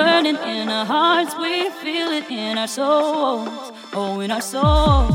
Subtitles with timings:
[0.00, 5.10] burning in our hearts, we feel it in our souls, oh, in our souls.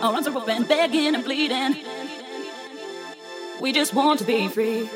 [0.00, 1.76] Our arms are open, begging and bleeding.
[3.60, 4.86] We just want to be free.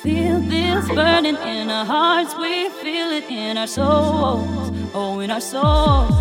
[0.00, 4.70] Feel this burning in our hearts, we feel it in our souls.
[4.94, 6.12] Oh, in our souls.